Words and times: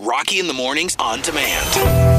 Rocki 0.00 0.40
in 0.40 0.46
the 0.46 0.54
Mornings 0.54 0.96
on 0.98 1.20
demand. 1.20 2.09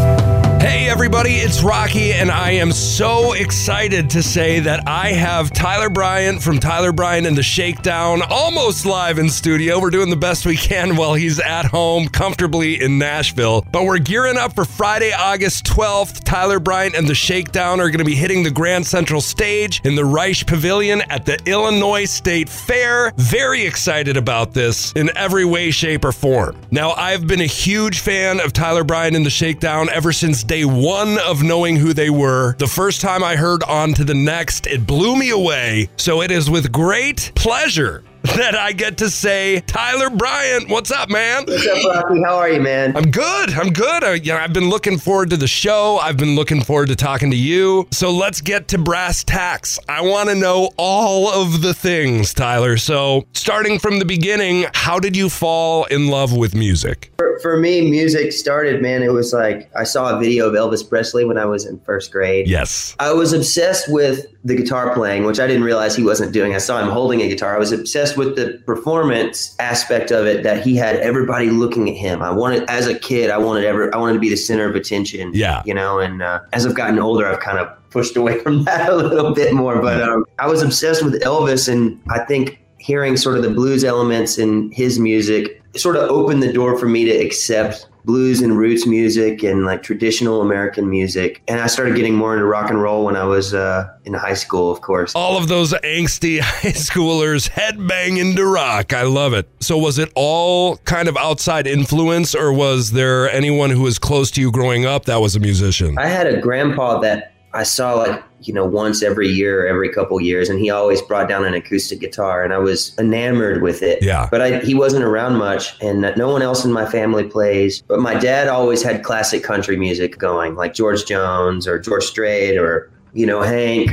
Hey, 0.62 0.88
everybody, 0.88 1.38
it's 1.38 1.64
Rocki, 1.64 2.14
and 2.14 2.30
I 2.30 2.52
am 2.52 2.72
so 2.72 3.34
excited 3.34 4.12
to 4.12 4.22
say 4.22 4.60
that 4.60 4.88
I 4.88 5.08
have 5.08 5.52
Tyler 5.52 5.90
Bryant 5.90 6.40
from 6.40 6.60
Tyler 6.60 6.92
Bryant 6.92 7.26
and 7.26 7.36
the 7.36 7.42
Shakedown 7.42 8.22
almost 8.30 8.86
live 8.86 9.18
in 9.18 9.28
studio. 9.28 9.80
We're 9.80 9.90
doing 9.90 10.12
the 10.12 10.16
best 10.16 10.46
we 10.46 10.56
can 10.56 10.96
while 10.96 11.16
he's 11.16 11.40
at 11.40 11.66
home 11.66 12.08
comfortably 12.08 12.80
in 12.80 13.00
Nashville. 13.00 13.66
But 13.72 13.86
we're 13.86 13.98
gearing 13.98 14.38
up 14.38 14.54
for 14.54 14.64
Friday, 14.64 15.12
August 15.12 15.66
12th. 15.66 16.24
Tyler 16.26 16.60
Bryant 16.60 16.94
and 16.94 17.08
the 17.08 17.16
Shakedown 17.16 17.80
are 17.80 17.90
going 17.90 17.98
to 17.98 18.06
be 18.06 18.14
hitting 18.14 18.44
the 18.44 18.52
Grand 18.52 18.86
Central 18.86 19.20
Stage 19.20 19.82
in 19.84 19.96
the 19.96 20.06
Reich 20.06 20.46
Pavilion 20.46 21.02
at 21.10 21.26
the 21.26 21.40
Illinois 21.48 22.06
State 22.06 22.48
Fair. 22.48 23.14
Very 23.18 23.66
excited 23.66 24.16
about 24.16 24.54
this 24.54 24.92
in 24.92 25.10
every 25.18 25.44
way, 25.44 25.72
shape, 25.72 26.06
or 26.06 26.12
form. 26.12 26.56
Now, 26.70 26.92
I've 26.92 27.26
been 27.26 27.42
a 27.42 27.48
huge 27.48 28.02
fan 28.02 28.40
of 28.40 28.54
Tyler 28.54 28.84
Bryant 28.84 29.16
and 29.16 29.26
the 29.26 29.32
Shakedown 29.32 29.90
ever 29.90 30.14
since 30.14 30.44
day 30.52 30.66
one 30.66 31.18
of 31.20 31.42
knowing 31.42 31.78
who 31.78 31.94
they 31.94 32.10
were. 32.10 32.58
The 32.58 32.68
first 32.68 33.00
time 33.00 33.24
I 33.24 33.38
heard 33.38 33.64
On 33.64 33.94
to 33.94 34.04
the 34.04 34.14
Next, 34.14 34.68
it 34.68 34.86
blew 34.86 35.16
me 35.16 35.30
away. 35.30 35.88
So 35.96 36.22
it 36.22 36.30
is 36.30 36.50
with 36.50 36.74
great 36.74 37.32
pleasure 37.36 38.04
that 38.24 38.54
I 38.54 38.74
get 38.74 38.98
to 38.98 39.10
say, 39.10 39.62
Tyler 39.62 40.10
Bryant, 40.10 40.70
what's 40.70 40.92
up, 40.92 41.10
man? 41.10 41.46
What's 41.46 41.66
up, 41.66 42.04
Rocki? 42.04 42.22
How 42.22 42.36
are 42.36 42.50
you, 42.50 42.60
man? 42.60 42.98
I'm 42.98 43.10
good. 43.10 43.52
I'm 43.52 43.72
good. 43.72 44.04
I, 44.04 44.16
you 44.16 44.34
know, 44.34 44.40
I've 44.40 44.52
been 44.52 44.70
looking 44.70 44.98
forward 44.98 45.30
to 45.30 45.38
the 45.38 45.48
show. 45.48 46.00
I've 46.02 46.18
been 46.18 46.36
looking 46.36 46.62
forward 46.62 46.90
to 46.90 46.98
talking 46.98 47.32
to 47.32 47.38
you. 47.38 47.88
So 47.92 48.12
let's 48.12 48.42
get 48.42 48.68
to 48.70 48.78
brass 48.78 49.24
tacks. 49.24 49.80
I 49.88 50.02
want 50.02 50.28
to 50.28 50.36
know 50.36 50.70
all 50.76 51.32
of 51.32 51.62
the 51.62 51.74
things, 51.74 52.34
Tyler. 52.34 52.76
So 52.76 53.26
starting 53.32 53.80
from 53.80 54.00
the 54.00 54.06
beginning, 54.06 54.66
how 54.74 55.00
did 55.00 55.16
you 55.16 55.30
fall 55.30 55.86
in 55.86 56.10
love 56.10 56.36
with 56.36 56.54
music? 56.54 57.14
For, 57.32 57.40
for 57.40 57.58
me, 57.58 57.90
music 57.90 58.32
started, 58.34 58.82
man. 58.82 59.04
It 59.04 59.12
was 59.12 59.34
like 59.34 59.70
I 59.76 59.84
saw 59.84 60.16
a 60.16 60.20
video 60.20 60.48
of 60.48 60.54
Elvis 60.54 60.88
Presley 60.88 61.26
when 61.26 61.38
I 61.38 61.46
was 61.46 61.66
in 61.66 61.80
first 61.80 62.12
grade. 62.12 62.48
Yes. 62.48 62.96
I 63.00 63.14
was 63.14 63.34
obsessed 63.34 63.92
with 63.92 64.26
the 64.44 64.56
guitar 64.56 64.94
playing, 64.94 65.26
which 65.26 65.40
I 65.40 65.48
didn't 65.48 65.64
realize 65.64 65.96
he 65.96 66.04
wasn't 66.04 66.34
doing. 66.34 66.56
I 66.56 66.58
saw 66.58 66.82
him 66.82 66.90
holding 66.90 67.22
a 67.22 67.28
guitar. 67.28 67.56
I 67.56 67.60
was 67.60 67.72
obsessed 67.72 68.18
with 68.18 68.36
the 68.36 68.62
performance 68.66 69.56
aspect 69.60 70.12
of 70.12 70.26
it 70.26 70.44
that 70.44 70.66
he 70.66 70.76
had 70.76 70.96
everybody 70.98 71.50
looking 71.50 71.90
at 71.90 71.96
him. 71.96 72.22
I 72.22 72.32
wanted, 72.32 72.68
as 72.70 72.88
a 72.88 72.98
kid, 72.98 73.30
I 73.30 73.38
wanted 73.38 73.66
ever, 73.66 73.94
I 73.94 73.98
wanted 73.98 74.14
to 74.14 74.20
be 74.20 74.30
the 74.30 74.36
center 74.36 74.68
of 74.68 74.76
attention. 74.76 75.32
Yeah. 75.34 75.62
You 75.66 75.74
know, 75.74 76.00
and 76.00 76.22
uh, 76.22 76.42
as 76.54 76.66
I've 76.66 76.76
gotten 76.76 77.00
older, 77.00 77.28
I've 77.28 77.40
kind 77.40 77.60
of 77.60 77.70
pushed 77.92 78.16
away 78.16 78.40
from 78.44 78.64
that 78.64 78.90
a 78.90 78.96
little 78.96 79.34
bit 79.34 79.54
more. 79.54 79.82
But 79.82 80.02
um, 80.02 80.26
I 80.40 80.48
was 80.48 80.62
obsessed 80.62 81.04
with 81.04 81.22
Elvis, 81.22 81.72
and 81.72 82.02
I 82.10 82.20
think 82.26 82.60
hearing 82.82 83.16
sort 83.16 83.38
of 83.38 83.44
the 83.44 83.50
blues 83.50 83.84
elements 83.84 84.38
in 84.38 84.72
his 84.72 85.00
music 85.00 85.62
sort 85.76 85.96
of 85.96 86.10
opened 86.10 86.44
the 86.44 86.52
door 86.52 86.78
for 86.78 86.88
me 86.88 87.06
to 87.06 87.12
accept 87.12 87.88
blues 88.04 88.42
and 88.42 88.58
roots 88.58 88.88
music 88.88 89.44
and 89.44 89.64
like 89.64 89.84
traditional 89.84 90.42
American 90.42 90.90
music. 90.90 91.42
And 91.48 91.62
I 91.62 91.68
started 91.68 91.96
getting 91.96 92.16
more 92.16 92.34
into 92.34 92.46
rock 92.46 92.72
and 92.72 92.82
roll 92.82 93.06
when 93.06 93.16
I 93.16 93.24
was 93.24 93.54
uh, 93.54 93.88
in 94.06 94.14
high 94.14 94.34
school, 94.34 94.72
of 94.72 94.82
course. 94.82 95.14
All 95.16 95.38
of 95.38 95.48
those 95.48 95.74
angsty 95.74 96.40
high 96.42 96.72
schoolers 96.72 97.48
headbanging 97.50 98.36
to 98.36 98.46
rock. 98.46 98.94
I 98.94 99.04
love 99.04 99.34
it. 99.34 99.48
So, 99.60 99.78
was 99.78 100.00
it 100.00 100.12
all 100.16 100.78
kind 100.78 101.08
of 101.08 101.16
outside 101.16 101.68
influence, 101.68 102.34
or 102.34 102.52
was 102.52 102.92
there 102.92 103.30
anyone 103.30 103.70
who 103.70 103.82
was 103.82 104.00
close 104.00 104.32
to 104.32 104.42
you 104.42 104.52
growing 104.52 104.86
up 104.86 105.06
that 105.06 105.22
was 105.22 105.36
a 105.36 105.40
musician? 105.40 105.98
I 105.98 106.08
had 106.08 106.28
a 106.28 106.42
grandpa 106.42 107.00
that 107.02 107.34
I 107.54 107.64
saw 107.64 107.96
like 107.96 108.24
you 108.42 108.54
know 108.54 108.66
once 108.66 109.04
every 109.04 109.28
year, 109.28 109.68
every 109.68 109.90
couple 109.90 110.20
years, 110.22 110.50
and 110.50 110.60
he 110.60 110.70
always 110.70 111.02
brought 111.02 111.28
down 111.28 111.46
an 111.46 111.54
acoustic 111.54 112.00
guitar, 112.00 112.44
and 112.44 112.54
I 112.54 112.58
was 112.58 112.98
enamored 112.98 113.62
with 113.62 113.82
it. 113.84 114.02
Yeah. 114.02 114.28
But 114.32 114.42
I, 114.42 114.60
he 114.60 114.74
wasn't 114.74 115.04
around 115.04 115.38
much, 115.38 115.80
and 115.82 116.02
no 116.16 116.32
one 116.32 116.42
else 116.42 116.64
in 116.66 116.72
my 116.72 116.86
family 116.90 117.24
plays. 117.24 117.82
But 117.82 118.00
my 118.00 118.16
dad 118.16 118.48
always 118.48 118.82
had 118.82 119.04
classic 119.04 119.44
country 119.44 119.78
music 119.78 120.18
going, 120.18 120.56
like 120.56 120.74
George 120.74 121.06
Jones 121.06 121.68
or 121.68 121.80
George 121.80 122.04
Strait 122.04 122.58
or 122.58 122.92
you 123.14 123.26
know 123.26 123.42
Hank 123.42 123.92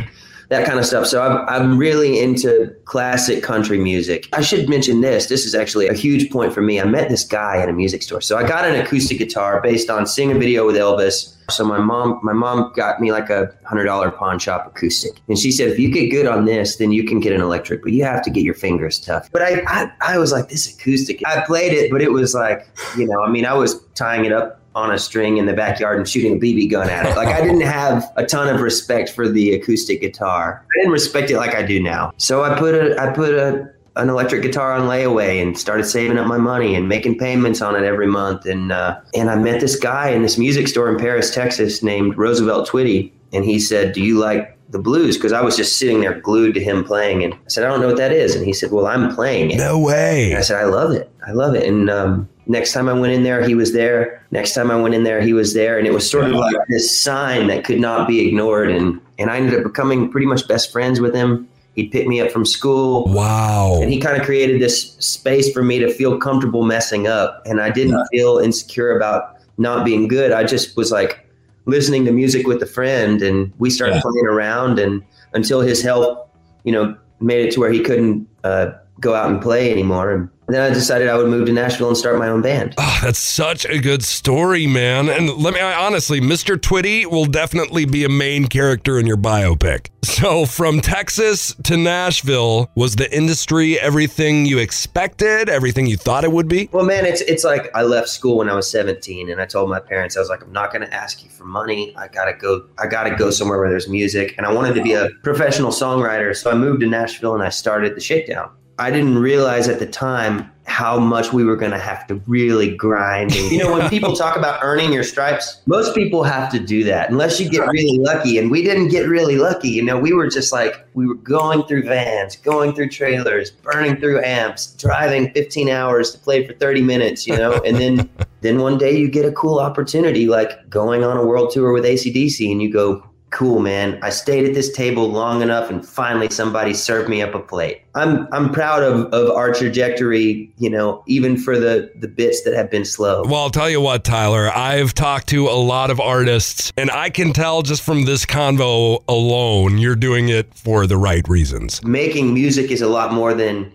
that 0.49 0.67
kind 0.67 0.79
of 0.79 0.87
stuff. 0.87 1.07
So 1.07 1.23
I'm, 1.23 1.47
I'm 1.49 1.79
really 1.79 2.21
into 2.21 2.75
classic 2.85 3.43
country 3.43 3.79
music. 3.79 4.29
I 4.33 4.41
should 4.41 4.69
mention 4.69 5.01
this. 5.01 5.27
This 5.27 5.45
is 5.45 5.55
actually 5.55 5.89
a 5.89 5.95
huge 5.95 6.31
point 6.31 6.55
for 6.55 6.63
me. 6.63 6.81
I 6.81 6.85
met 6.85 7.09
this 7.09 7.25
guy 7.25 7.59
at 7.59 7.69
a 7.69 7.73
music 7.73 8.03
store. 8.03 8.21
So 8.21 8.37
I 8.39 8.47
got 8.47 8.65
an 8.65 8.75
acoustic 8.75 9.19
guitar 9.19 9.61
based 9.61 9.91
on 9.91 10.07
seeing 10.07 10.33
a 10.33 10.39
video 10.39 10.67
with 10.67 10.77
Elvis. 10.77 11.35
So 11.51 11.65
my 11.65 11.79
mom, 11.79 12.21
my 12.23 12.33
mom 12.33 12.73
got 12.75 13.01
me 13.01 13.11
like 13.13 13.31
a 13.31 13.55
hundred 13.65 13.85
dollar 13.85 14.11
pawn 14.11 14.39
shop 14.39 14.67
acoustic, 14.67 15.13
and 15.29 15.39
she 15.39 15.51
said, 15.51 15.69
if 15.69 15.79
you 15.79 15.91
get 15.91 16.11
good 16.11 16.27
on 16.27 16.45
this, 16.45 16.77
then 16.77 16.93
you 16.93 17.05
can 17.05 17.21
get 17.21 17.33
an 17.33 17.41
electric, 17.41 17.83
but 17.83 17.93
you 17.93 18.05
have 18.05 18.23
to 18.25 18.31
get 18.31 18.43
your 18.43 18.53
fingers 18.53 19.01
tough. 19.01 19.31
But 19.33 19.41
I, 19.41 19.63
I, 19.67 19.91
I 20.03 20.19
was 20.19 20.31
like, 20.31 20.51
this 20.51 20.71
acoustic. 20.75 21.27
I 21.27 21.41
played 21.47 21.73
it, 21.73 21.91
but 21.91 22.03
it 22.03 22.13
was 22.13 22.35
like, 22.35 22.69
you 22.99 23.07
know, 23.07 23.23
I 23.23 23.31
mean, 23.31 23.47
I 23.47 23.55
was 23.55 23.83
tying 23.95 24.27
it 24.27 24.33
up 24.33 24.58
on 24.75 24.93
a 24.93 24.99
string 24.99 25.39
in 25.39 25.47
the 25.47 25.55
backyard 25.55 25.99
and 25.99 26.09
shooting 26.09 26.35
a 26.35 26.37
BB 26.37 26.71
gun 26.71 26.89
at 26.89 27.07
it. 27.07 27.17
Like 27.17 27.29
I 27.29 27.41
didn't 27.41 27.63
have 27.63 28.05
a 28.17 28.25
ton 28.25 28.53
of 28.53 28.61
respect 28.61 29.11
for 29.11 29.29
the 29.29 29.55
acoustic 29.55 30.01
guitar. 30.01 30.65
I 30.65 30.79
didn't 30.81 30.93
respect 30.93 31.31
it 31.31 31.37
like 31.37 31.55
I 31.55 31.63
do 31.63 31.83
now. 31.83 32.13
So 32.17 32.45
I 32.45 32.59
put 32.59 32.75
a 32.75 33.01
I 33.01 33.13
put 33.13 33.35
a 33.35 33.71
an 33.99 34.09
electric 34.09 34.43
guitar 34.43 34.73
on 34.73 34.83
layaway 34.83 35.43
and 35.43 35.59
started 35.59 35.85
saving 35.85 36.19
up 36.19 36.27
my 36.27 36.39
money 36.39 36.75
and 36.75 36.89
making 36.89 37.19
payments 37.19 37.61
on 37.61 37.75
it 37.75 37.83
every 37.83 38.07
month. 38.07 38.47
And 38.47 38.73
uh, 38.73 39.01
and 39.15 39.29
I 39.29 39.37
met 39.37 39.61
this 39.61 39.77
guy 39.77 40.11
in 40.11 40.23
this 40.23 40.39
music 40.39 40.69
store 40.69 40.89
in 40.89 40.99
Paris, 40.99 41.35
Texas, 41.35 41.83
named 41.83 42.17
Roosevelt 42.17 42.69
Twitty, 42.69 43.13
and 43.33 43.45
he 43.45 43.59
said, 43.59 43.93
"Do 43.93 44.01
you 44.01 44.19
like 44.19 44.57
the 44.71 44.79
blues?" 44.79 45.17
Because 45.17 45.33
I 45.33 45.43
was 45.43 45.57
just 45.57 45.79
sitting 45.79 46.01
there 46.01 46.19
glued 46.21 46.55
to 46.55 46.61
him 46.63 46.85
playing, 46.85 47.25
and 47.25 47.35
I 47.35 47.49
said, 47.49 47.65
"I 47.65 47.69
don't 47.69 47.81
know 47.81 47.89
what 47.89 47.97
that 47.97 48.13
is." 48.13 48.35
And 48.35 48.47
he 48.47 48.53
said, 48.53 48.71
"Well, 48.71 48.87
I'm 48.87 49.15
playing 49.15 49.51
it." 49.51 49.57
No 49.57 49.79
way. 49.79 50.31
And 50.31 50.39
I 50.39 50.43
said, 50.43 50.63
"I 50.63 50.67
love 50.67 50.93
it. 50.93 51.11
I 51.27 51.33
love 51.33 51.57
it." 51.57 51.67
And 51.67 51.91
um, 51.91 52.29
next 52.47 52.73
time 52.73 52.89
I 52.89 52.93
went 52.93 53.13
in 53.13 53.25
there, 53.25 53.45
he 53.45 53.57
was 53.57 53.73
there. 53.73 54.25
Next 54.31 54.55
time 54.55 54.71
I 54.71 54.81
went 54.81 54.95
in 54.95 55.03
there, 55.03 55.21
he 55.21 55.33
was 55.33 55.55
there, 55.55 55.77
and 55.77 55.87
it 55.87 55.93
was 55.93 56.09
sort 56.09 56.25
of 56.27 56.33
like 56.33 56.55
this 56.69 56.97
sign 56.97 57.49
that 57.49 57.65
could 57.65 57.81
not 57.81 58.07
be 58.07 58.27
ignored. 58.27 58.71
And 58.71 59.01
and 59.19 59.29
I 59.29 59.39
ended 59.39 59.55
up 59.55 59.65
becoming 59.65 60.09
pretty 60.09 60.27
much 60.27 60.47
best 60.47 60.71
friends 60.71 61.01
with 61.01 61.15
him. 61.15 61.49
He'd 61.79 61.93
pick 61.93 62.09
me 62.09 62.21
up 62.21 62.33
from 62.33 62.45
school. 62.45 63.05
Wow. 63.05 63.79
And 63.81 63.93
he 63.93 64.01
kind 64.01 64.17
of 64.21 64.25
created 64.27 64.61
this 64.61 64.95
space 64.99 65.53
for 65.53 65.63
me 65.63 65.79
to 65.79 65.89
feel 65.89 66.19
comfortable 66.19 66.65
messing 66.65 67.07
up. 67.07 67.41
And 67.47 67.61
I 67.61 67.71
didn't 67.71 68.05
feel 68.11 68.39
insecure 68.39 68.97
about 68.97 69.37
not 69.59 69.85
being 69.85 70.09
good. 70.09 70.33
I 70.33 70.43
just 70.43 70.77
was 70.77 70.91
like 70.91 71.25
listening 71.67 72.05
to 72.07 72.11
music 72.11 72.49
with 72.49 72.61
a 72.65 72.67
friend 72.67 73.23
and 73.23 73.53
we 73.59 73.71
started 73.71 73.95
Yeah. 73.95 74.01
playing 74.03 74.27
around 74.27 74.81
and 74.81 75.05
until 75.35 75.61
his 75.61 75.81
health, 75.81 76.19
you 76.65 76.73
know, 76.73 76.97
made 77.21 77.47
it 77.47 77.53
to 77.53 77.61
where 77.61 77.71
he 77.71 77.79
couldn't 77.81 78.27
uh, 78.43 78.71
go 79.01 79.15
out 79.15 79.31
and 79.31 79.41
play 79.41 79.71
anymore. 79.71 80.13
And 80.13 80.29
then 80.49 80.63
I 80.63 80.73
decided 80.73 81.09
I 81.09 81.17
would 81.17 81.29
move 81.29 81.47
to 81.47 81.53
Nashville 81.53 81.89
and 81.89 81.97
start 81.97 82.19
my 82.19 82.29
own 82.29 82.41
band. 82.41 82.75
Oh, 82.79 83.01
that's 83.03 83.19
such 83.19 83.67
a 83.67 83.79
good 83.79 84.03
story, 84.03 84.67
man. 84.67 85.11
And 85.11 85.31
let 85.37 85.53
me 85.53 85.61
I, 85.61 85.87
honestly, 85.87 86.23
Mr. 86.23 86.57
Twitty 86.57 87.05
will 87.05 87.27
definitely 87.27 87.85
be 87.85 88.05
a 88.05 88.09
main 88.09 88.47
character 88.47 88.99
in 88.99 89.07
your 89.07 89.19
biopic. 89.19 89.89
So, 90.05 90.47
from 90.47 90.81
Texas 90.81 91.55
to 91.65 91.77
Nashville, 91.77 92.71
was 92.75 92.97
the 92.97 93.15
industry 93.15 93.79
everything 93.79 94.47
you 94.47 94.59
expected, 94.59 95.49
everything 95.51 95.87
you 95.87 95.97
thought 95.97 96.25
it 96.25 96.33
would 96.33 96.49
be? 96.49 96.69
Well, 96.73 96.85
man, 96.85 97.05
it's 97.05 97.21
it's 97.21 97.45
like 97.45 97.71
I 97.75 97.83
left 97.83 98.09
school 98.09 98.39
when 98.39 98.49
I 98.49 98.55
was 98.55 98.69
17, 98.71 99.31
and 99.31 99.41
I 99.41 99.45
told 99.45 99.69
my 99.69 99.79
parents 99.79 100.17
I 100.17 100.21
was 100.21 100.29
like, 100.31 100.43
I'm 100.43 100.53
not 100.53 100.73
going 100.73 100.85
to 100.85 100.93
ask 100.93 101.23
you 101.23 101.31
for 101.31 101.45
money. 101.45 101.95
I 101.97 102.09
gotta 102.09 102.33
go. 102.33 102.65
I 102.79 102.87
gotta 102.87 103.15
go 103.15 103.31
somewhere 103.31 103.59
where 103.59 103.69
there's 103.69 103.89
music, 103.89 104.35
and 104.39 104.47
I 104.47 104.53
wanted 104.53 104.75
to 104.75 104.83
be 104.83 104.95
a 104.95 105.11
professional 105.23 105.71
songwriter. 105.71 106.35
So 106.35 106.51
I 106.51 106.55
moved 106.55 106.81
to 106.81 106.87
Nashville 106.87 107.35
and 107.35 107.43
I 107.43 107.51
started 107.51 107.95
the 107.95 108.01
Shakedown. 108.01 108.51
I 108.79 108.91
didn't 108.91 109.19
realize 109.19 109.69
at 109.69 109.81
the 109.81 109.87
time 109.87 110.51
how 110.69 110.99
much 110.99 111.33
we 111.33 111.45
were 111.45 111.57
going 111.57 111.73
to 111.73 111.79
have 111.79 112.07
to 112.07 112.17
really 112.27 112.77
grind. 112.77 113.35
And, 113.35 113.51
you 113.51 113.59
know, 113.59 113.73
when 113.73 113.89
people 113.89 114.15
talk 114.15 114.37
about 114.37 114.61
earning 114.63 114.93
your 114.93 115.03
stripes, 115.03 115.63
most 115.67 115.95
people 115.95 116.23
have 116.23 116.53
to 116.53 116.61
do 116.61 116.85
that 116.85 117.11
unless 117.11 117.41
you 117.41 117.49
get 117.49 117.67
really 117.67 117.99
lucky. 117.99 118.39
And 118.39 118.51
we 118.51 118.63
didn't 118.63 118.89
get 118.89 119.09
really 119.09 119.37
lucky. 119.37 119.71
You 119.71 119.83
know, 119.83 119.99
we 119.99 120.13
were 120.13 120.29
just 120.29 120.53
like, 120.53 120.87
we 120.95 121.07
were 121.07 121.17
going 121.17 121.65
through 121.65 121.85
vans, 121.85 122.37
going 122.37 122.75
through 122.75 122.91
trailers, 122.91 123.51
burning 123.51 123.97
through 123.97 124.23
amps, 124.23 124.75
driving 124.75 125.33
15 125.33 125.69
hours 125.69 126.13
to 126.13 126.19
play 126.19 126.47
for 126.47 126.53
30 126.53 126.83
minutes, 126.83 127.27
you 127.27 127.37
know, 127.37 127.55
and 127.65 127.77
then, 127.79 128.09
then 128.43 128.59
one 128.59 128.79
day 128.79 128.97
you 128.97 129.11
get 129.11 129.25
a 129.25 129.33
cool 129.33 129.59
opportunity 129.59 130.27
like 130.27 130.69
going 130.71 131.03
on 131.03 131.17
a 131.17 131.27
world 131.27 131.51
tour 131.51 131.73
with 131.73 131.85
ACDC 131.85 132.53
and 132.53 132.63
you 132.63 132.73
go, 132.73 133.03
cool 133.31 133.61
man. 133.61 133.99
I 134.03 134.11
stayed 134.11 134.47
at 134.47 134.55
this 134.55 134.73
table 134.73 135.09
long 135.09 135.43
enough 135.43 135.71
and 135.71 135.87
finally 135.87 136.31
somebody 136.31 136.73
served 136.73 137.09
me 137.09 137.21
up 137.21 137.35
a 137.35 137.41
plate. 137.41 137.83
I'm 137.95 138.29
i'm 138.33 138.53
proud 138.53 138.83
of 138.83 139.07
of 139.13 139.31
our 139.31 139.53
trajectory 139.53 140.53
you 140.57 140.71
know 140.71 141.03
even 141.07 141.37
for 141.37 141.59
the 141.59 141.91
the 141.97 142.09
bits 142.09 142.43
that 142.45 142.55
have 142.55 142.71
been 142.71 142.85
slow. 142.85 143.23
Well, 143.25 143.37
I'll 143.37 143.51
tell 143.51 143.69
you 143.69 143.81
what, 143.81 144.05
Tyler, 144.05 144.49
I've 144.49 144.95
talked 144.95 145.29
to 145.29 145.49
a 145.49 145.59
lot 145.59 145.91
of 145.91 146.01
artists, 146.01 146.73
and 146.77 146.91
I 146.91 147.11
can 147.11 147.33
tell 147.33 147.63
just 147.63 147.83
from 147.83 148.05
this 148.05 148.25
convo 148.25 149.03
alone, 149.09 149.79
you're 149.79 149.97
doing 149.97 150.29
it 150.29 150.55
for 150.55 150.87
the 150.87 150.97
right 150.97 151.27
reasons. 151.29 151.83
making 151.85 152.33
music 152.35 152.71
is 152.71 152.83
a 152.83 152.89
lot 152.89 153.13
more 153.13 153.35
than 153.35 153.73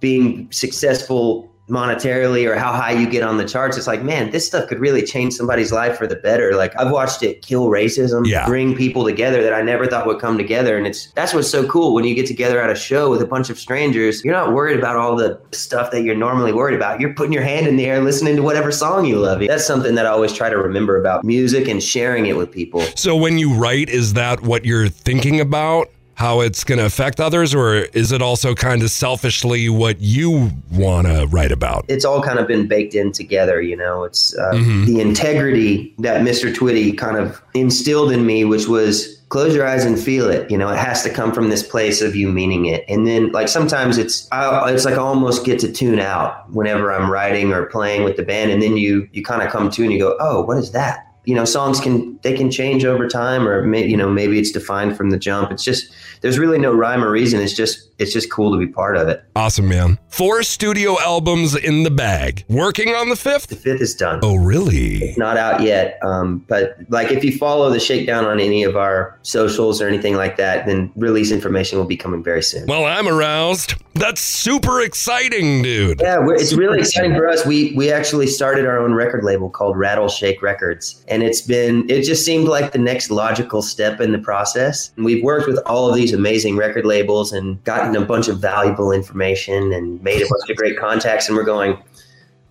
being 0.00 0.50
successful 0.50 1.51
monetarily 1.68 2.48
or 2.48 2.56
how 2.56 2.72
high 2.72 2.92
you 2.92 3.08
get 3.08 3.22
on 3.22 3.36
the 3.38 3.44
charts. 3.44 3.76
It's 3.76 3.86
like, 3.86 4.02
man, 4.02 4.30
this 4.30 4.46
stuff 4.46 4.68
could 4.68 4.80
really 4.80 5.02
change 5.02 5.34
somebody's 5.34 5.72
life 5.72 5.96
for 5.96 6.06
the 6.06 6.16
better. 6.16 6.54
Like 6.54 6.78
I've 6.78 6.90
watched 6.90 7.22
it 7.22 7.42
kill 7.42 7.66
racism, 7.68 8.26
Yeah. 8.26 8.46
bring 8.46 8.74
people 8.74 9.04
together 9.04 9.42
that 9.42 9.54
I 9.54 9.62
never 9.62 9.86
thought 9.86 10.06
would 10.06 10.18
come 10.20 10.36
together. 10.36 10.76
And 10.76 10.86
it's 10.86 11.10
that's 11.12 11.32
what's 11.32 11.48
so 11.48 11.66
cool 11.68 11.94
when 11.94 12.04
you 12.04 12.14
get 12.14 12.26
together 12.26 12.60
at 12.60 12.68
a 12.70 12.74
show 12.74 13.10
with 13.10 13.22
a 13.22 13.26
bunch 13.26 13.48
of 13.48 13.58
strangers. 13.58 14.24
You're 14.24 14.34
not 14.34 14.52
worried 14.52 14.78
about 14.78 14.96
all 14.96 15.16
the 15.16 15.40
stuff 15.52 15.90
that 15.92 16.02
you're 16.02 16.14
normally 16.16 16.52
worried 16.52 16.74
about. 16.74 17.00
You're 17.00 17.14
putting 17.14 17.32
your 17.32 17.44
hand 17.44 17.66
in 17.66 17.76
the 17.76 17.86
air, 17.86 18.00
listening 18.02 18.36
to 18.36 18.42
whatever 18.42 18.72
song 18.72 19.06
you 19.06 19.18
love. 19.18 19.40
That's 19.46 19.66
something 19.66 19.94
that 19.94 20.04
I 20.06 20.10
always 20.10 20.32
try 20.32 20.50
to 20.50 20.58
remember 20.58 21.00
about 21.00 21.24
music 21.24 21.68
and 21.68 21.82
sharing 21.82 22.26
it 22.26 22.36
with 22.36 22.50
people. 22.50 22.80
So 22.96 23.16
when 23.16 23.38
you 23.38 23.54
write, 23.54 23.88
is 23.88 24.14
that 24.14 24.42
what 24.42 24.64
you're 24.64 24.88
thinking 24.88 25.40
about? 25.40 25.88
How 26.22 26.40
it's 26.40 26.62
going 26.62 26.78
to 26.78 26.84
affect 26.86 27.18
others, 27.18 27.52
or 27.52 27.74
is 27.74 28.12
it 28.12 28.22
also 28.22 28.54
kind 28.54 28.80
of 28.84 28.90
selfishly 28.92 29.68
what 29.68 30.00
you 30.00 30.50
want 30.70 31.08
to 31.08 31.26
write 31.32 31.50
about? 31.50 31.84
it's 31.88 32.04
all 32.04 32.22
kind 32.22 32.38
of 32.38 32.46
been 32.46 32.68
baked 32.68 32.94
in 32.94 33.10
together. 33.10 33.60
You 33.60 33.74
know, 33.76 34.04
it's 34.04 34.32
uh, 34.38 34.52
Mhm. 34.52 34.86
the 34.86 35.00
integrity 35.00 35.92
that 35.98 36.20
Mr. 36.22 36.54
Twitty 36.54 36.96
kind 36.96 37.16
of 37.16 37.42
instilled 37.54 38.12
in 38.12 38.24
me, 38.24 38.44
which 38.44 38.68
was 38.68 39.20
close 39.30 39.52
your 39.52 39.66
eyes 39.66 39.84
and 39.84 39.98
feel 39.98 40.30
it. 40.30 40.48
You 40.48 40.58
know, 40.58 40.68
it 40.68 40.78
has 40.78 41.02
to 41.02 41.10
come 41.10 41.32
from 41.32 41.50
this 41.50 41.64
place 41.64 42.00
of 42.00 42.14
you 42.14 42.28
meaning 42.28 42.66
it. 42.66 42.84
And 42.88 43.04
then, 43.04 43.32
like 43.32 43.48
sometimes 43.48 43.98
it's 43.98 44.28
I, 44.30 44.70
it's 44.72 44.84
like 44.84 44.94
I 44.94 44.98
almost 44.98 45.44
get 45.44 45.58
to 45.60 45.72
tune 45.72 45.98
out 45.98 46.48
whenever 46.52 46.92
I'm 46.92 47.10
writing 47.10 47.52
or 47.52 47.66
playing 47.66 48.04
with 48.04 48.16
the 48.16 48.22
band, 48.22 48.52
and 48.52 48.62
then 48.62 48.76
you 48.76 49.08
you 49.12 49.24
kind 49.24 49.42
of 49.42 49.50
come 49.50 49.70
to 49.70 49.82
and 49.82 49.92
you 49.92 49.98
go, 49.98 50.16
oh, 50.20 50.42
what 50.42 50.56
is 50.56 50.70
that? 50.70 51.04
You 51.24 51.34
know, 51.34 51.44
songs 51.44 51.80
can 51.80 52.11
they 52.22 52.32
can 52.32 52.50
change 52.50 52.84
over 52.84 53.08
time, 53.08 53.46
or 53.46 53.62
may, 53.62 53.86
you 53.86 53.96
know 53.96 54.08
maybe 54.08 54.38
it's 54.38 54.52
defined 54.52 54.96
from 54.96 55.10
the 55.10 55.18
jump. 55.18 55.50
It's 55.50 55.64
just 55.64 55.92
there's 56.20 56.38
really 56.38 56.58
no 56.58 56.72
rhyme 56.72 57.04
or 57.04 57.10
reason. 57.10 57.40
It's 57.40 57.54
just 57.54 57.90
it's 57.98 58.12
just 58.12 58.30
cool 58.30 58.52
to 58.52 58.58
be 58.58 58.66
part 58.66 58.96
of 58.96 59.08
it. 59.08 59.22
Awesome, 59.36 59.68
man. 59.68 59.98
Four 60.08 60.42
studio 60.42 60.98
albums 61.00 61.54
in 61.54 61.82
the 61.82 61.90
bag. 61.90 62.44
Working 62.48 62.90
on 62.94 63.08
the 63.08 63.16
fifth. 63.16 63.48
The 63.48 63.56
fifth? 63.56 63.82
is 63.82 63.94
done. 63.94 64.20
Oh, 64.22 64.36
really? 64.36 64.98
It's 64.98 65.18
not 65.18 65.36
out 65.36 65.62
yet. 65.62 65.98
Um, 66.02 66.38
but 66.48 66.76
like 66.88 67.10
if 67.10 67.24
you 67.24 67.36
follow 67.36 67.70
the 67.70 67.80
shakedown 67.80 68.24
on 68.24 68.38
any 68.40 68.62
of 68.62 68.76
our 68.76 69.18
socials 69.22 69.80
or 69.80 69.88
anything 69.88 70.14
like 70.14 70.36
that, 70.36 70.66
then 70.66 70.92
release 70.96 71.30
information 71.30 71.78
will 71.78 71.86
be 71.86 71.96
coming 71.96 72.22
very 72.22 72.42
soon. 72.42 72.66
Well, 72.66 72.84
I'm 72.84 73.08
aroused. 73.08 73.74
That's 73.94 74.20
super 74.20 74.80
exciting, 74.80 75.62
dude. 75.62 76.00
Yeah, 76.00 76.24
it's 76.30 76.54
really 76.54 76.78
exciting 76.78 77.14
for 77.14 77.28
us. 77.28 77.44
We 77.44 77.72
we 77.76 77.90
actually 77.90 78.26
started 78.26 78.64
our 78.64 78.78
own 78.78 78.94
record 78.94 79.24
label 79.24 79.50
called 79.50 79.76
Rattle 79.76 80.08
Shake 80.08 80.40
Records, 80.40 81.04
and 81.08 81.22
it's 81.22 81.42
been 81.42 81.88
it 81.90 82.02
just 82.02 82.11
seemed 82.16 82.48
like 82.48 82.72
the 82.72 82.78
next 82.78 83.10
logical 83.10 83.62
step 83.62 84.00
in 84.00 84.12
the 84.12 84.18
process. 84.18 84.92
And 84.96 85.04
we've 85.04 85.22
worked 85.22 85.46
with 85.46 85.58
all 85.66 85.88
of 85.88 85.94
these 85.94 86.12
amazing 86.12 86.56
record 86.56 86.86
labels 86.86 87.32
and 87.32 87.62
gotten 87.64 87.94
a 87.96 88.04
bunch 88.04 88.28
of 88.28 88.38
valuable 88.38 88.92
information 88.92 89.72
and 89.72 90.02
made 90.02 90.22
a 90.22 90.28
bunch 90.28 90.50
of 90.50 90.56
great 90.56 90.78
contacts. 90.78 91.28
And 91.28 91.36
we're 91.36 91.44
going, 91.44 91.76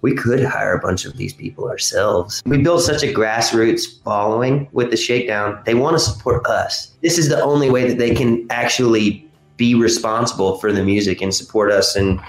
we 0.01 0.15
could 0.15 0.43
hire 0.43 0.73
a 0.73 0.79
bunch 0.79 1.05
of 1.05 1.17
these 1.17 1.33
people 1.33 1.69
ourselves. 1.69 2.41
We 2.45 2.57
built 2.57 2.81
such 2.81 3.03
a 3.03 3.07
grassroots 3.07 4.01
following 4.03 4.67
with 4.71 4.91
the 4.91 4.97
Shakedown. 4.97 5.61
They 5.65 5.75
want 5.75 5.95
to 5.95 5.99
support 5.99 6.45
us. 6.47 6.91
This 7.01 7.17
is 7.17 7.29
the 7.29 7.41
only 7.41 7.69
way 7.69 7.87
that 7.87 7.97
they 7.97 8.13
can 8.13 8.47
actually 8.49 9.27
be 9.57 9.75
responsible 9.75 10.57
for 10.57 10.71
the 10.71 10.83
music 10.83 11.21
and 11.21 11.33
support 11.33 11.71
us. 11.71 11.95
And 11.95 12.19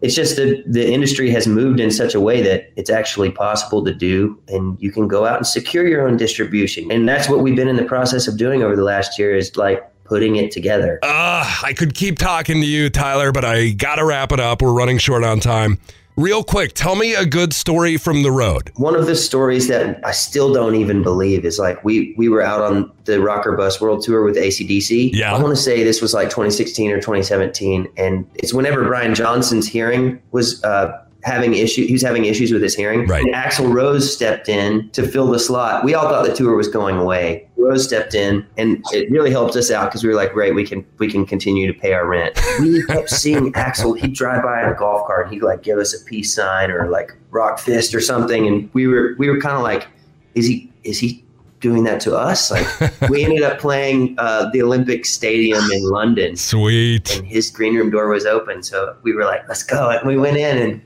it's 0.00 0.14
just 0.14 0.36
that 0.36 0.62
the 0.66 0.92
industry 0.92 1.30
has 1.30 1.46
moved 1.46 1.80
in 1.80 1.90
such 1.90 2.14
a 2.14 2.20
way 2.20 2.40
that 2.42 2.70
it's 2.76 2.90
actually 2.90 3.30
possible 3.30 3.84
to 3.84 3.92
do 3.92 4.38
and 4.48 4.76
you 4.80 4.92
can 4.92 5.08
go 5.08 5.26
out 5.26 5.36
and 5.36 5.46
secure 5.46 5.86
your 5.88 6.06
own 6.06 6.16
distribution. 6.16 6.90
And 6.92 7.08
that's 7.08 7.28
what 7.28 7.40
we've 7.40 7.56
been 7.56 7.68
in 7.68 7.76
the 7.76 7.84
process 7.84 8.28
of 8.28 8.36
doing 8.36 8.62
over 8.62 8.76
the 8.76 8.84
last 8.84 9.18
year 9.18 9.34
is 9.34 9.56
like 9.56 9.82
putting 10.04 10.36
it 10.36 10.50
together. 10.50 10.98
Uh, 11.02 11.60
I 11.62 11.74
could 11.76 11.94
keep 11.94 12.18
talking 12.18 12.60
to 12.60 12.66
you, 12.66 12.90
Tyler, 12.90 13.32
but 13.32 13.44
I 13.44 13.70
gotta 13.70 14.04
wrap 14.04 14.32
it 14.32 14.40
up. 14.40 14.62
We're 14.62 14.72
running 14.72 14.98
short 14.98 15.24
on 15.24 15.40
time. 15.40 15.78
Real 16.18 16.42
quick, 16.42 16.72
tell 16.74 16.96
me 16.96 17.14
a 17.14 17.24
good 17.24 17.52
story 17.52 17.96
from 17.96 18.24
the 18.24 18.32
road. 18.32 18.72
One 18.74 18.96
of 18.96 19.06
the 19.06 19.14
stories 19.14 19.68
that 19.68 20.04
I 20.04 20.10
still 20.10 20.52
don't 20.52 20.74
even 20.74 21.04
believe 21.04 21.44
is 21.44 21.60
like 21.60 21.84
we 21.84 22.12
we 22.16 22.28
were 22.28 22.42
out 22.42 22.60
on 22.60 22.90
the 23.04 23.20
Rock 23.20 23.46
or 23.46 23.56
Bust 23.56 23.80
World 23.80 24.02
Tour 24.02 24.24
with 24.24 24.34
ACDC. 24.34 25.10
Yeah. 25.12 25.32
I 25.32 25.40
want 25.40 25.54
to 25.54 25.62
say 25.62 25.84
this 25.84 26.02
was 26.02 26.14
like 26.14 26.28
2016 26.28 26.90
or 26.90 26.96
2017, 26.96 27.86
and 27.96 28.28
it's 28.34 28.52
whenever 28.52 28.82
Brian 28.82 29.14
Johnson's 29.14 29.68
hearing 29.68 30.20
was 30.32 30.60
uh, 30.64 31.00
having 31.28 31.54
issue. 31.54 31.86
He 31.86 31.92
was 31.92 32.02
having 32.02 32.24
issues 32.24 32.52
with 32.52 32.62
his 32.62 32.74
hearing. 32.74 33.06
Right. 33.06 33.24
And 33.24 33.34
Axl 33.34 33.72
Rose 33.72 34.12
stepped 34.12 34.48
in 34.48 34.90
to 34.90 35.06
fill 35.06 35.28
the 35.28 35.38
slot. 35.38 35.84
We 35.84 35.94
all 35.94 36.08
thought 36.08 36.26
the 36.26 36.34
tour 36.34 36.56
was 36.56 36.68
going 36.68 36.96
away. 36.96 37.48
Rose 37.56 37.84
stepped 37.84 38.14
in, 38.14 38.46
and 38.56 38.82
it 38.92 39.10
really 39.10 39.30
helped 39.30 39.54
us 39.56 39.70
out 39.70 39.90
because 39.90 40.02
we 40.02 40.08
were 40.08 40.14
like, 40.14 40.32
great, 40.32 40.54
we 40.54 40.64
can 40.64 40.84
we 40.98 41.10
can 41.10 41.26
continue 41.26 41.72
to 41.72 41.78
pay 41.78 41.92
our 41.92 42.06
rent. 42.06 42.40
We 42.60 42.84
kept 42.86 43.10
seeing 43.10 43.52
Axl. 43.52 43.98
He'd 43.98 44.14
drive 44.14 44.42
by 44.42 44.62
in 44.62 44.70
a 44.70 44.74
golf 44.74 45.06
cart. 45.06 45.26
And 45.26 45.34
he'd 45.34 45.42
like 45.42 45.62
give 45.62 45.78
us 45.78 45.94
a 45.94 46.04
peace 46.04 46.34
sign 46.34 46.70
or 46.70 46.88
like 46.88 47.12
rock 47.30 47.58
fist 47.58 47.94
or 47.94 48.00
something, 48.00 48.46
and 48.46 48.70
we 48.72 48.86
were 48.86 49.14
we 49.18 49.28
were 49.28 49.40
kind 49.40 49.56
of 49.56 49.62
like, 49.62 49.86
is 50.34 50.46
he 50.46 50.72
is 50.84 50.98
he 50.98 51.24
doing 51.60 51.84
that 51.84 52.00
to 52.02 52.16
us? 52.16 52.50
Like 52.50 52.66
we 53.10 53.24
ended 53.24 53.42
up 53.42 53.58
playing 53.58 54.14
uh, 54.18 54.48
the 54.50 54.62
Olympic 54.62 55.04
Stadium 55.04 55.70
in 55.70 55.82
London, 55.82 56.36
Sweet. 56.36 57.16
and 57.16 57.26
his 57.26 57.50
green 57.50 57.74
room 57.74 57.90
door 57.90 58.08
was 58.08 58.26
open. 58.26 58.62
So 58.62 58.96
we 59.02 59.12
were 59.12 59.24
like, 59.24 59.46
let's 59.48 59.62
go. 59.62 59.90
And 59.90 60.06
we 60.06 60.16
went 60.16 60.36
in 60.36 60.58
and 60.58 60.82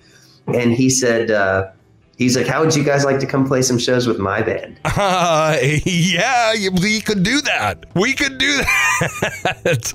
and 0.47 0.73
he 0.73 0.91
said, 0.91 1.31
uh, 1.31 1.71
he's 2.19 2.37
like, 2.37 2.47
how 2.47 2.63
would 2.65 2.75
you 2.75 2.85
guys 2.85 3.05
like 3.05 3.19
to 3.21 3.27
come 3.27 3.47
play 3.47 3.63
some 3.63 3.79
shows 3.79 4.07
with 4.07 4.19
my 4.19 4.43
band? 4.43 4.79
Uh, 4.85 5.57
yeah, 5.85 6.53
we 6.81 7.01
could 7.01 7.23
do 7.23 7.41
that. 7.43 7.85
We 7.95 8.13
could 8.13 8.39
do 8.39 8.57
that. 8.59 9.95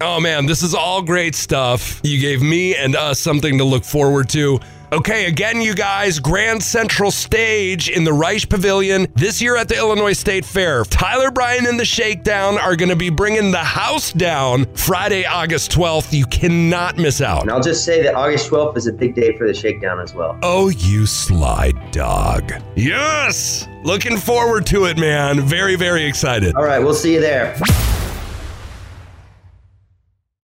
oh 0.00 0.20
man, 0.20 0.46
this 0.46 0.62
is 0.62 0.74
all 0.74 1.02
great 1.02 1.34
stuff. 1.34 2.00
You 2.02 2.20
gave 2.20 2.42
me 2.42 2.74
and 2.76 2.96
us 2.96 3.18
something 3.18 3.58
to 3.58 3.64
look 3.64 3.84
forward 3.84 4.28
to. 4.30 4.60
Okay, 4.92 5.24
again, 5.24 5.62
you 5.62 5.74
guys, 5.74 6.18
Grand 6.18 6.62
Central 6.62 7.10
Stage 7.10 7.88
in 7.88 8.04
the 8.04 8.12
Reich 8.12 8.46
Pavilion 8.46 9.06
this 9.14 9.40
year 9.40 9.56
at 9.56 9.66
the 9.66 9.74
Illinois 9.74 10.12
State 10.12 10.44
Fair. 10.44 10.84
Tyler 10.84 11.30
Bryant 11.30 11.66
and 11.66 11.80
the 11.80 11.84
Shakedown 11.86 12.58
are 12.58 12.76
going 12.76 12.90
to 12.90 12.96
be 12.96 13.08
bringing 13.08 13.52
the 13.52 13.56
house 13.56 14.12
down 14.12 14.66
Friday, 14.74 15.24
August 15.24 15.70
12th. 15.70 16.12
You 16.12 16.26
cannot 16.26 16.98
miss 16.98 17.22
out. 17.22 17.40
And 17.40 17.50
I'll 17.50 17.62
just 17.62 17.86
say 17.86 18.02
that 18.02 18.14
August 18.14 18.50
12th 18.50 18.76
is 18.76 18.86
a 18.86 18.92
big 18.92 19.14
day 19.14 19.34
for 19.38 19.46
the 19.46 19.54
Shakedown 19.54 19.98
as 19.98 20.12
well. 20.12 20.38
Oh, 20.42 20.68
you 20.68 21.06
slide 21.06 21.90
dog. 21.90 22.52
Yes! 22.76 23.66
Looking 23.84 24.18
forward 24.18 24.66
to 24.66 24.84
it, 24.84 24.98
man. 24.98 25.40
Very, 25.40 25.74
very 25.74 26.04
excited. 26.04 26.54
All 26.54 26.64
right, 26.64 26.80
we'll 26.80 26.92
see 26.92 27.14
you 27.14 27.20
there. 27.22 27.58